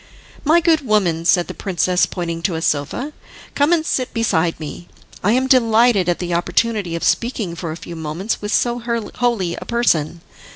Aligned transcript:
"My 0.43 0.61
good 0.61 0.81
woman," 0.81 1.25
said 1.25 1.45
the 1.47 1.53
princess 1.53 2.07
pointing 2.07 2.41
to 2.41 2.55
a 2.55 2.61
sofa, 2.63 3.13
"come 3.53 3.71
and 3.71 3.85
sit 3.85 4.11
beside 4.15 4.59
me. 4.59 4.87
I 5.23 5.33
am 5.33 5.45
delighted 5.45 6.09
at 6.09 6.17
the 6.17 6.33
opportunity 6.33 6.95
of 6.95 7.03
speaking 7.03 7.53
for 7.53 7.71
a 7.71 7.77
few 7.77 7.95
moments 7.95 8.41
with 8.41 8.51
so 8.51 8.79
holy 8.79 9.55
a 9.61 9.65
person." 9.65 10.21